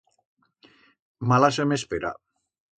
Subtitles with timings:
[1.33, 2.15] Mala se m'espera.